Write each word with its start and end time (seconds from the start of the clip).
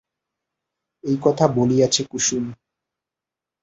এই 1.03 1.17
কথা 1.21 1.45
বলিয়াছে 1.47 2.01
কুসুম। 2.03 2.43